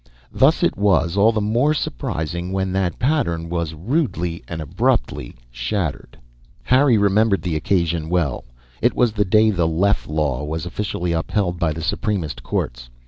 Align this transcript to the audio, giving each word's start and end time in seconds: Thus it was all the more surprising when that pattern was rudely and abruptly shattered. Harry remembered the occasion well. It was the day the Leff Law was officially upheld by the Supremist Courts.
Thus 0.31 0.63
it 0.63 0.75
was 0.79 1.15
all 1.15 1.31
the 1.31 1.39
more 1.41 1.75
surprising 1.75 2.51
when 2.51 2.71
that 2.71 2.97
pattern 2.97 3.49
was 3.49 3.75
rudely 3.75 4.43
and 4.47 4.59
abruptly 4.59 5.35
shattered. 5.51 6.17
Harry 6.63 6.97
remembered 6.97 7.43
the 7.43 7.55
occasion 7.55 8.09
well. 8.09 8.45
It 8.81 8.95
was 8.95 9.11
the 9.13 9.23
day 9.25 9.51
the 9.51 9.67
Leff 9.67 10.07
Law 10.07 10.43
was 10.43 10.65
officially 10.65 11.11
upheld 11.11 11.59
by 11.59 11.71
the 11.71 11.81
Supremist 11.83 12.41
Courts. 12.41 12.89